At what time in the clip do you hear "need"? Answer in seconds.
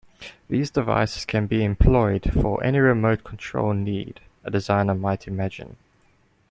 3.73-4.19